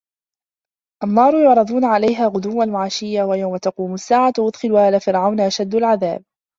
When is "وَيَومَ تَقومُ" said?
3.23-3.93